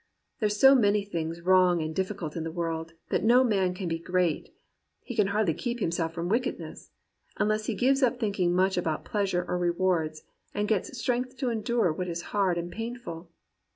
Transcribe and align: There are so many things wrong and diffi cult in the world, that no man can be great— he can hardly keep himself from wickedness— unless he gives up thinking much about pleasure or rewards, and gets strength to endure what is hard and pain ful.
There 0.39 0.47
are 0.47 0.49
so 0.49 0.73
many 0.73 1.05
things 1.05 1.41
wrong 1.41 1.79
and 1.83 1.93
diffi 1.95 2.17
cult 2.17 2.35
in 2.35 2.43
the 2.43 2.51
world, 2.51 2.93
that 3.09 3.23
no 3.23 3.43
man 3.43 3.75
can 3.75 3.87
be 3.87 3.99
great— 3.99 4.51
he 5.03 5.15
can 5.15 5.27
hardly 5.27 5.53
keep 5.53 5.79
himself 5.79 6.11
from 6.11 6.27
wickedness— 6.27 6.89
unless 7.37 7.67
he 7.67 7.75
gives 7.75 8.01
up 8.01 8.19
thinking 8.19 8.51
much 8.55 8.77
about 8.77 9.05
pleasure 9.05 9.45
or 9.47 9.59
rewards, 9.59 10.23
and 10.55 10.67
gets 10.67 10.97
strength 10.97 11.37
to 11.37 11.51
endure 11.51 11.93
what 11.93 12.07
is 12.07 12.23
hard 12.33 12.57
and 12.57 12.71
pain 12.71 12.97
ful. 12.97 13.29